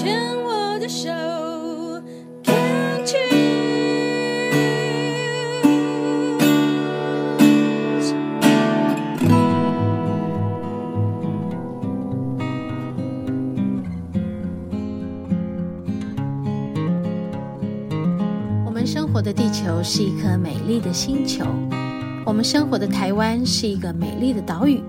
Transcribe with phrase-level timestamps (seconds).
[0.00, 1.10] 牵我的手
[2.42, 3.20] ，Can't you？
[18.64, 21.44] 我们生活的地球是一颗美丽的星球，
[22.24, 24.80] 我们生活的台湾是一个美丽的岛屿。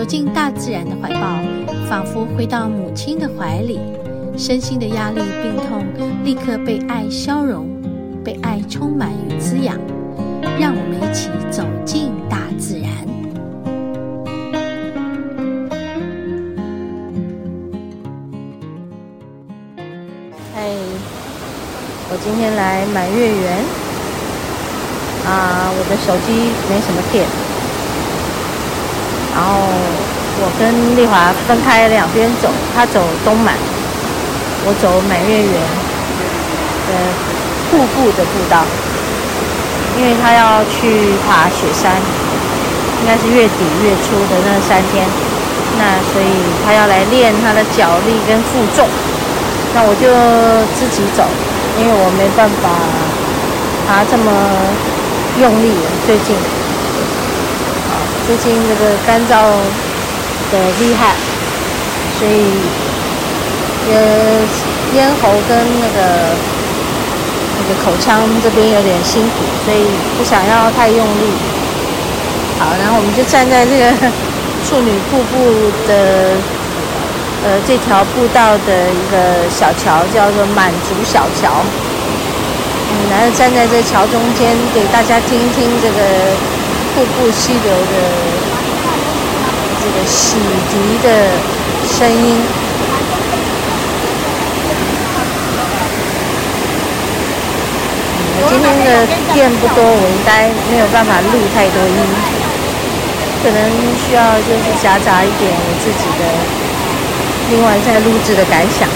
[0.00, 1.42] 走进大自然的怀抱，
[1.86, 3.78] 仿佛回到母亲的怀里，
[4.34, 5.84] 身心的压力、病痛
[6.24, 7.68] 立刻被爱消融，
[8.24, 9.76] 被爱充满与滋养。
[10.58, 12.88] 让我们一起走进大自然。
[20.54, 20.62] 嗨，
[22.08, 23.62] 我今天来满月园
[25.26, 26.32] 啊，我的手机
[26.70, 27.26] 没什么电。
[29.32, 29.54] 然后
[30.42, 33.52] 我跟丽华分开两边走，他走东满，
[34.64, 35.54] 我走满月园
[36.88, 36.90] 的
[37.68, 38.64] 瀑布的步道，
[40.00, 41.92] 因为他要去爬雪山，
[43.00, 45.04] 应该是月底月初的那三天，
[45.76, 46.32] 那所以
[46.64, 48.88] 他要来练他的脚力跟负重，
[49.76, 50.08] 那我就
[50.72, 51.28] 自己走，
[51.76, 52.72] 因为我没办法
[53.84, 54.24] 爬这么
[55.38, 55.76] 用力
[56.06, 56.34] 最近。
[58.26, 59.42] 最近这个干燥
[60.52, 61.14] 的厉害，
[62.18, 62.44] 所以
[63.88, 63.94] 呃
[64.94, 66.34] 咽喉跟那个
[67.58, 69.86] 那个口腔这边有点辛苦，所以
[70.18, 71.24] 不想要太用力。
[72.58, 73.90] 好，然后我们就站在这个
[74.66, 76.34] 处女瀑布的
[77.44, 81.62] 呃这条步道的一个小桥，叫做满足小桥。
[82.90, 86.00] 嗯，然后站在这桥中间，给大家听听这个。
[86.92, 87.94] 瀑布溪流的
[89.82, 90.36] 这个洗
[90.68, 91.08] 涤的
[91.88, 92.36] 声音。
[98.48, 101.96] 今天的电不多，我应该没有办法录太多音，
[103.42, 103.58] 可能
[103.96, 106.28] 需要就是夹杂一点我自己的
[107.50, 108.86] 另外在录制的感想。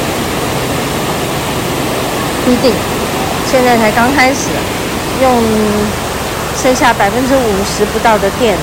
[2.44, 2.74] 不一定，
[3.46, 4.50] 现在才刚开始
[5.22, 5.42] 用。
[6.56, 8.62] 剩下百分之五十不到的电了，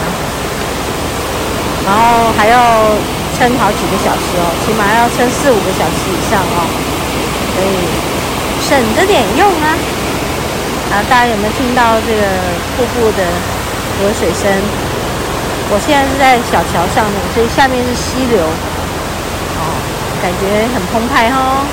[1.86, 2.94] 然后还要
[3.38, 6.68] 撑好几个小时哦，起码要撑四五个小时以上哦，
[7.56, 7.74] 所以
[8.62, 9.74] 省着点用啊！
[10.94, 12.22] 啊，大家有没有听到这个
[12.78, 13.26] 瀑布的
[14.00, 14.52] 流水声？
[15.74, 19.62] 我现在是在小桥上面，所以下面是溪流，哦，
[20.22, 21.66] 感觉很澎湃哦。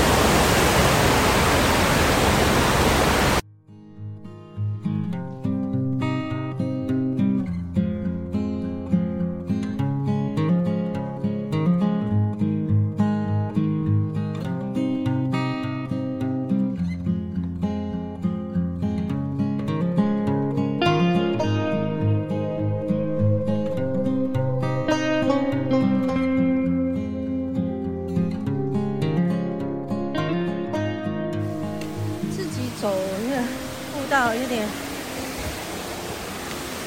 [34.10, 34.66] 到有点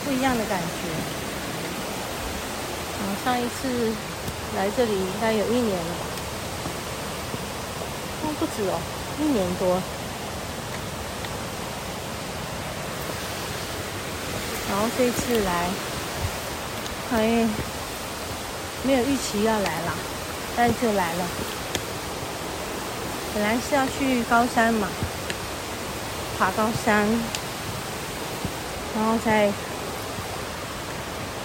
[0.06, 0.66] 不一样的感觉。
[3.00, 3.94] 嗯，上一次
[4.58, 6.06] 来这里应该有一年了吧？
[8.24, 8.80] 哦，不止哦，
[9.20, 9.82] 一年多。
[14.70, 15.70] 然后这一次来，
[17.14, 17.48] 哎
[18.84, 19.94] 没有预期要来了，
[20.56, 21.26] 但是就来了。
[23.34, 24.88] 本来是要去高山嘛。
[26.42, 27.06] 爬高山，
[28.96, 29.52] 然后在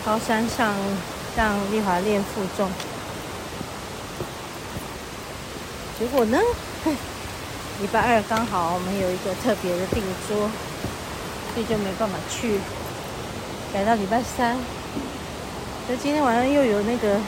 [0.07, 0.75] 高山上
[1.37, 2.71] 让丽华练负重，
[5.99, 6.39] 结果呢，
[7.83, 10.49] 礼拜二刚好我们有一个特别的订桌，
[11.53, 12.59] 所以就没办法去，
[13.75, 14.57] 改到礼拜三。
[15.89, 17.21] 那今天晚上又有那个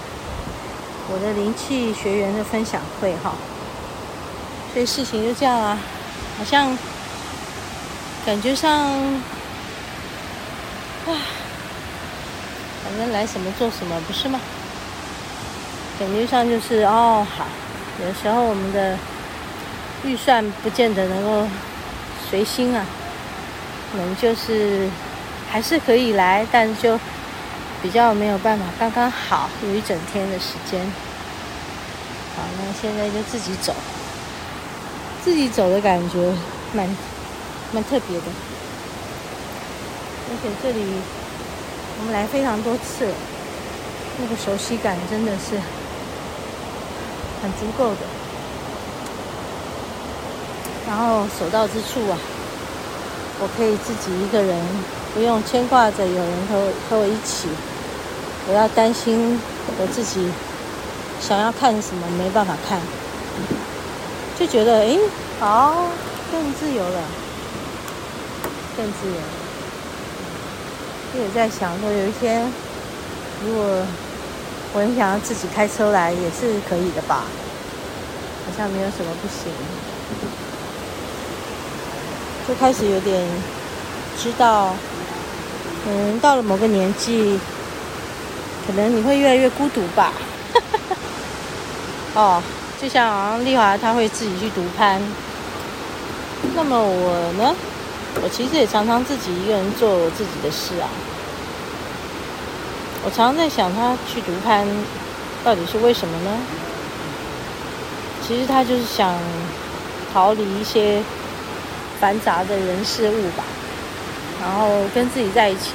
[1.11, 3.35] 我的灵气学员的分享会哈，
[4.73, 5.79] 所以事情就这样啊，
[6.39, 6.75] 好像。
[8.29, 8.71] 感觉上，
[11.07, 11.17] 哇，
[12.85, 14.39] 反正来什么做什么，不是吗？
[15.99, 17.47] 感觉上就是哦，好，
[18.05, 18.99] 有时候我们的
[20.05, 21.49] 预算不见得能够
[22.29, 22.85] 随心啊，
[23.91, 24.91] 可能就是
[25.51, 27.01] 还是可以来，但就
[27.81, 30.79] 比较没有办法，刚刚好有一整天的时间。
[32.37, 33.75] 好，那现在就自己走，
[35.25, 36.31] 自己走的感觉
[36.75, 36.87] 蛮。
[37.73, 38.25] 蛮特别的，
[40.31, 40.85] 而且这里
[42.01, 43.07] 我们来非常多次，
[44.19, 45.57] 那个熟悉感真的是
[47.43, 48.01] 很足够的。
[50.89, 52.17] 然后所到之处啊，
[53.41, 54.59] 我可以自己一个人，
[55.13, 57.49] 不用牵挂着有人和和我一起，
[58.49, 59.39] 我要担心
[59.79, 60.27] 我自己
[61.21, 62.81] 想要看什么没办法看，
[64.39, 64.99] 就觉得哎，
[65.39, 65.75] 好，
[66.33, 67.01] 更自由了，
[68.79, 69.19] 更自由。
[71.21, 72.47] 也在想说，有一天
[73.45, 73.85] 如果
[74.73, 77.25] 我很想要自己开车来，也是可以的吧？
[78.47, 79.53] 好像没有什么不行。
[82.47, 83.27] 就开始有点
[84.17, 84.73] 知道，
[85.87, 87.39] 嗯，到了某个年纪，
[88.67, 90.13] 可能你会越来越孤独吧。
[92.15, 92.43] 哦，
[92.81, 95.03] 就像丽华她会自己去独攀，
[96.55, 97.55] 那么我呢，
[98.23, 100.89] 我其实也常常自己一个人做我自己的事啊。
[103.05, 104.67] 我常常在想，他去独攀
[105.45, 106.31] 到底是为什么呢？
[108.27, 109.15] 其实他就是想
[110.13, 111.03] 逃离一些。
[112.01, 113.43] 繁杂的人事物吧，
[114.41, 115.73] 然后跟自己在一起，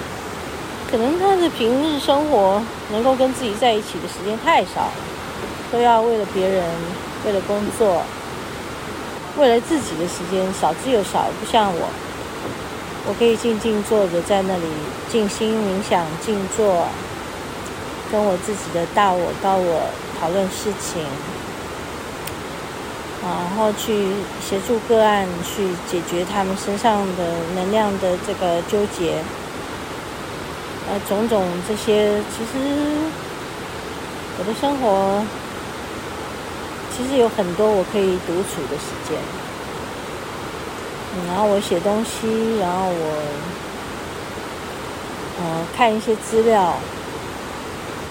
[0.89, 2.63] 可能他的平日生活
[2.94, 4.94] 能够跟自己在一起的时间太少了，
[5.69, 6.63] 都要为了别人，
[7.25, 8.04] 为了工作，
[9.36, 11.89] 为了自己的时间少之又少，不像我，
[13.05, 14.63] 我可以静静坐着在那里
[15.09, 16.88] 静心冥想静坐，
[18.11, 19.89] 跟我自己的大我高我
[20.19, 21.03] 讨论事情。
[23.21, 24.07] 然后去
[24.41, 29.15] 协助个案，去解决他们身上的能量的这个纠结，
[30.89, 32.59] 呃，种种这些，其实
[34.38, 35.23] 我的生活
[36.95, 39.17] 其实有很多我可以独处的时间。
[41.27, 43.24] 然后我写东西，然后我
[45.39, 46.74] 呃看一些资料，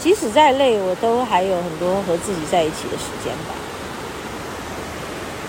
[0.00, 3.54] 即使再累，我都还有很多和自己在一起的时间吧。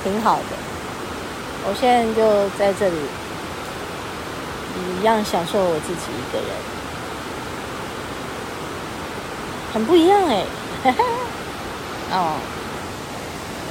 [0.03, 0.57] 挺好的，
[1.65, 2.95] 我现在就在这里，
[5.00, 6.47] 一样享受我自己一个人，
[9.73, 10.44] 很不一样哎，
[12.11, 12.35] 哦，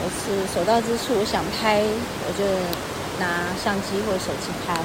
[0.00, 2.44] 我是所到之处，我想拍，我就
[3.22, 4.76] 拿相机或者手机拍。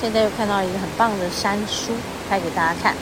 [0.00, 1.92] 现在又看到一个很棒的山书，
[2.28, 2.94] 拍给大家看。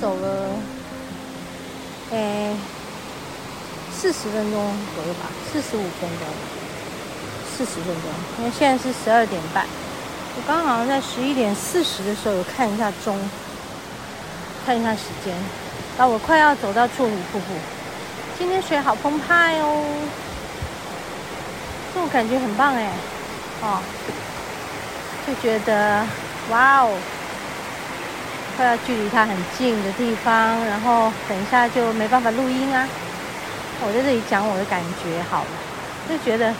[0.00, 0.48] 走了，
[2.10, 2.56] 诶，
[3.94, 6.61] 四十分钟左右吧，四十五分钟，
[7.64, 8.10] 四十分钟。
[8.38, 9.64] 因为现在是十二点半，
[10.36, 13.16] 我刚好在十一点四十的时候有看一下钟，
[14.66, 15.32] 看一下时间，
[15.96, 17.54] 那我快要走到处女瀑布。
[18.36, 19.84] 今天水好澎湃哦，
[21.94, 22.90] 这种感觉很棒哎，
[23.62, 23.78] 哦，
[25.26, 26.04] 就觉得
[26.50, 26.90] 哇哦。
[28.54, 32.86] 快要距离它很近的地方，然后等一下就没办法录音啊！
[33.80, 35.50] 我在这里讲我的感觉好了，
[36.06, 36.52] 就觉得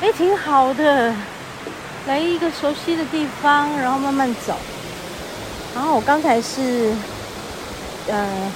[0.00, 1.14] 哎挺好的，
[2.06, 4.54] 来一个熟悉的地方，然后慢慢走。
[5.74, 6.92] 然后我刚才是
[8.08, 8.52] 呃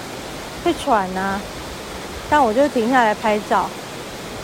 [0.64, 1.41] 会喘啊，
[2.31, 3.69] 但我就停下来拍照，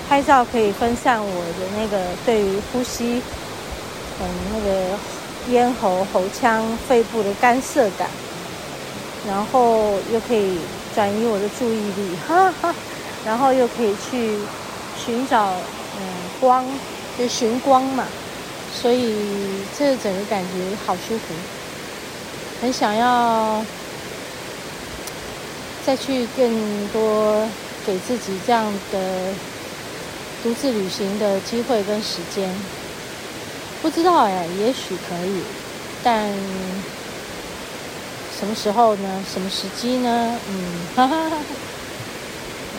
[0.08, 3.22] 拍照可以分散我的那个对于呼吸，
[4.20, 4.98] 嗯那个。
[5.48, 8.06] 咽喉、喉腔、肺部的干涩感，
[9.26, 10.58] 然后又可以
[10.94, 12.74] 转移我的注意力，哈哈，
[13.24, 14.38] 然后又可以去
[15.02, 15.50] 寻找
[16.40, 16.64] 光，
[17.18, 18.04] 就寻光嘛，
[18.74, 19.14] 所以
[19.78, 21.34] 这整个感觉好舒服，
[22.60, 23.64] 很想要
[25.84, 27.46] 再去更多
[27.86, 29.32] 给自己这样的
[30.42, 32.50] 独自旅行的机会跟时间。
[33.82, 35.40] 不知道哎，也许可以，
[36.02, 36.30] 但
[38.38, 39.24] 什么时候呢？
[39.32, 40.38] 什么时机呢？
[40.48, 41.36] 嗯，哈哈哈，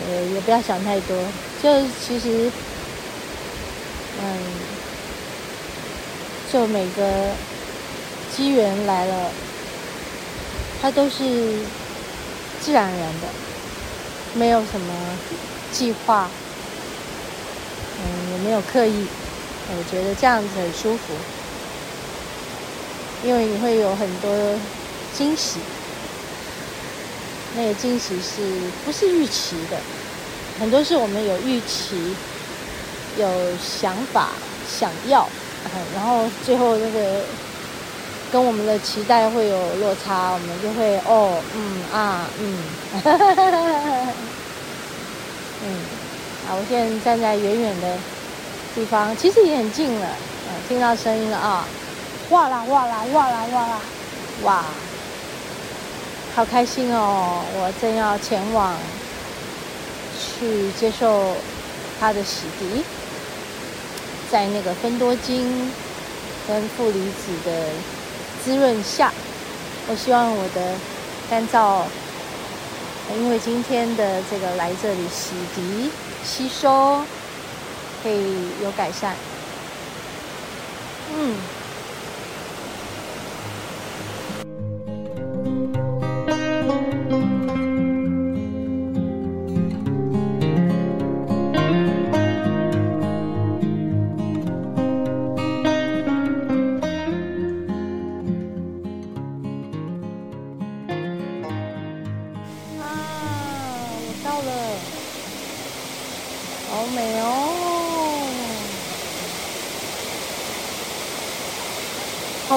[0.06, 1.16] 呃，也不要想太多，
[1.62, 2.50] 就其实，
[4.20, 4.38] 嗯，
[6.52, 7.30] 就每个
[8.36, 9.30] 机缘来了，
[10.80, 11.58] 它都是
[12.60, 13.28] 自然而然的，
[14.34, 14.94] 没有什么
[15.72, 16.28] 计划，
[17.98, 19.06] 嗯，也没有刻意。
[19.74, 21.14] 我觉得这样子很舒服，
[23.24, 24.58] 因为你会有很多
[25.16, 25.58] 惊喜，
[27.56, 28.42] 那个惊喜是
[28.84, 29.78] 不是预期的？
[30.60, 32.14] 很多是我们有预期、
[33.18, 33.28] 有
[33.58, 34.28] 想法、
[34.68, 35.28] 想要，
[35.94, 37.20] 然后最后那个
[38.32, 42.58] 跟我们的期待会有落差，我们就会哦，嗯啊，嗯，
[45.62, 45.66] 嗯，
[46.48, 47.96] 啊， 我现在站在远远的。
[48.74, 50.06] 地方，其实也很近了，
[50.48, 51.66] 嗯，听到声音了啊！
[52.30, 53.78] 哇啦哇啦哇啦哇啦，
[54.44, 54.64] 哇，
[56.34, 57.44] 好开心哦！
[57.52, 58.74] 我正要前往
[60.18, 61.36] 去接受
[62.00, 62.82] 它的洗涤，
[64.32, 65.70] 在那个芬多精
[66.48, 67.68] 跟负离子的
[68.42, 69.12] 滋润下，
[69.88, 70.74] 我希望我的
[71.30, 71.82] 干燥，
[73.14, 75.90] 因为今天的这个来这里洗涤
[76.24, 77.04] 吸收。
[78.02, 79.14] 可以有改善，
[81.14, 81.36] 嗯。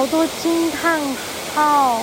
[0.08, 1.00] 多惊叹
[1.54, 2.00] 号，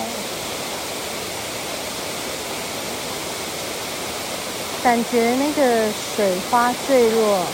[4.82, 7.46] 感觉那个水花坠落，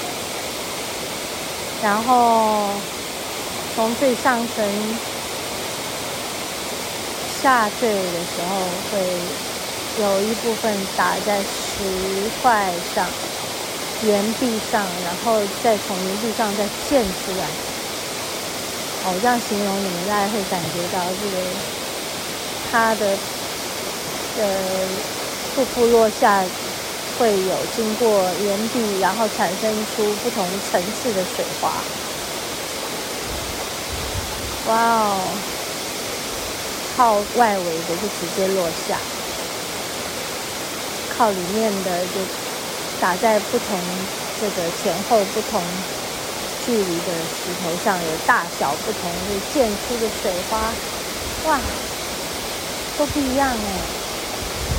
[1.80, 2.69] 然后
[3.75, 5.00] 从最上层
[7.25, 9.38] 下坠的时候，会
[9.95, 13.09] 有一部分打在石块上、
[14.00, 17.69] 岩壁上，然后再从岩壁上再溅出来。
[19.02, 21.57] 哦，这样形容你们大概会感觉到这个
[22.62, 23.19] 它的
[24.35, 25.02] 呃
[25.49, 26.50] 瀑布落下
[27.09, 31.88] 会有经过岩壁，然后产生出不同层次的水花。
[34.64, 35.42] 哇哦，
[36.87, 39.02] 靠外围的就直接落下，
[41.09, 42.28] 靠里面的就
[42.99, 45.87] 打在不同这个前后不同。
[46.70, 50.56] 距离的石头上有大小不同，会溅出的水花，
[51.48, 51.58] 哇，
[52.96, 53.58] 都不一样哎！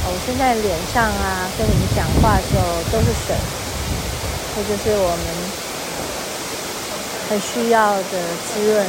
[0.07, 3.35] 我现在脸上啊，跟你们讲话的时候都是水，
[4.55, 5.25] 这就是我们
[7.29, 8.87] 很需要的滋润。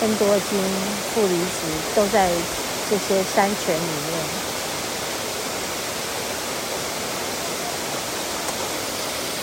[0.00, 0.60] 芬多精、
[1.14, 2.28] 负离子都在
[2.90, 4.49] 这些山泉里面。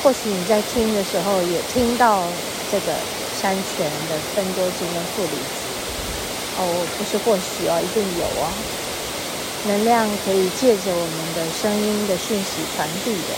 [0.07, 2.23] 或许你在听的时候也听到
[2.71, 2.95] 这个
[3.35, 5.67] 山泉的分多精跟负离子
[6.55, 6.63] 哦，
[6.97, 8.47] 不是或许哦，一定有哦。
[9.67, 13.35] 能量可以借着我们的声音的讯息传递的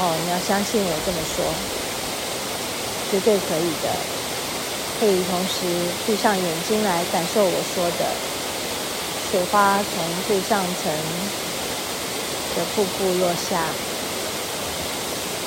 [0.00, 1.44] 哦，你要相信我这么说，
[3.12, 3.92] 绝对可以的。
[4.98, 5.68] 可以同时
[6.06, 8.08] 闭上眼睛来感受我说的，
[9.30, 10.90] 水花从最上层
[12.56, 13.68] 的瀑布落下。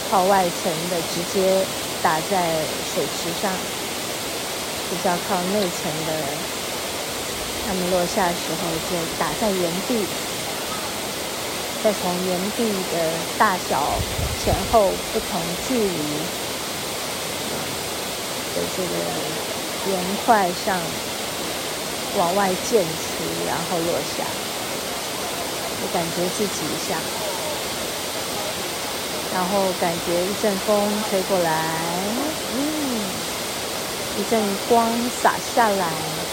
[0.09, 1.63] 靠外层的直接
[2.01, 3.51] 打在水池上，
[4.89, 6.11] 比较靠内层的，
[7.67, 8.57] 它们落下的时候
[8.89, 10.03] 就打在岩壁，
[11.83, 13.83] 再从岩壁的大小
[14.43, 15.87] 前后不同距离
[18.55, 20.81] 的这个岩块上
[22.17, 24.25] 往外溅出，然后落下，
[25.83, 26.97] 我感觉自己一下。
[29.29, 32.11] 然后感觉一阵风吹过来，
[32.51, 33.13] 嗯，
[34.15, 36.27] 一阵光洒下来，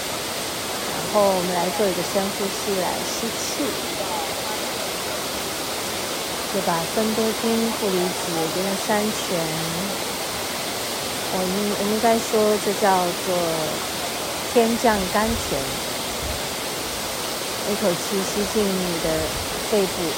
[0.87, 3.71] 然后我们来做一个深呼吸，来吸气，
[6.47, 9.95] 就把分多精、负离子跟山泉，
[11.29, 13.79] 我们我应该说这叫做
[14.47, 15.69] 天降甘泉，
[17.67, 20.17] 一口气吸进你的肺部，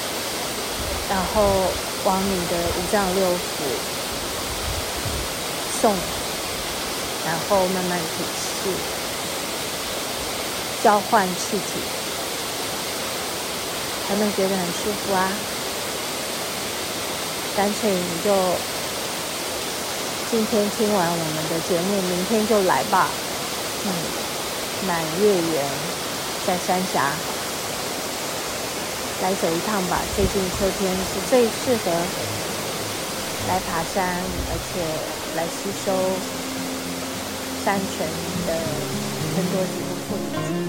[1.08, 1.76] 然后。
[2.08, 3.36] 往你的五脏六腑
[5.78, 5.94] 送，
[7.26, 8.70] 然后慢慢吐气，
[10.82, 11.78] 交换气体，
[14.08, 15.28] 他们觉得很舒服啊？
[17.54, 18.32] 干脆你就
[20.30, 23.10] 今天听完我们的节目，明天就来吧。
[23.84, 23.92] 嗯，
[24.86, 25.68] 满月圆
[26.46, 27.12] 在三峡。
[29.20, 31.90] 来走一趟吧，最近秋天是最适合
[33.48, 34.14] 来爬山，
[34.48, 34.78] 而且
[35.34, 35.92] 来吸收
[37.64, 38.06] 山泉
[38.46, 38.54] 的
[39.34, 40.67] 更多几个负离子。